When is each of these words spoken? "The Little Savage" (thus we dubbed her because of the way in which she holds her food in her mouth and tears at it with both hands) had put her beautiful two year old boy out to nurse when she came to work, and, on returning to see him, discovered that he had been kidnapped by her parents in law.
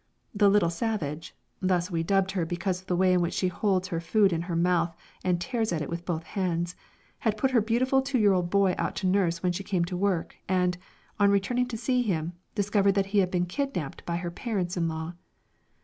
"The 0.33 0.49
Little 0.49 0.71
Savage" 0.71 1.35
(thus 1.61 1.91
we 1.91 2.01
dubbed 2.01 2.31
her 2.31 2.43
because 2.43 2.81
of 2.81 2.87
the 2.87 2.95
way 2.95 3.13
in 3.13 3.21
which 3.21 3.35
she 3.35 3.49
holds 3.49 3.89
her 3.89 3.99
food 3.99 4.33
in 4.33 4.41
her 4.41 4.55
mouth 4.55 4.95
and 5.23 5.39
tears 5.39 5.71
at 5.71 5.83
it 5.83 5.91
with 5.91 6.05
both 6.05 6.23
hands) 6.23 6.75
had 7.19 7.37
put 7.37 7.51
her 7.51 7.61
beautiful 7.61 8.01
two 8.01 8.17
year 8.17 8.33
old 8.33 8.49
boy 8.49 8.73
out 8.79 8.95
to 8.95 9.05
nurse 9.05 9.43
when 9.43 9.51
she 9.51 9.63
came 9.63 9.85
to 9.85 9.95
work, 9.95 10.37
and, 10.49 10.79
on 11.19 11.29
returning 11.29 11.67
to 11.67 11.77
see 11.77 12.01
him, 12.01 12.33
discovered 12.55 12.93
that 12.93 13.05
he 13.13 13.19
had 13.19 13.29
been 13.29 13.45
kidnapped 13.45 14.03
by 14.03 14.15
her 14.15 14.31
parents 14.31 14.75
in 14.75 14.87
law. 14.87 15.13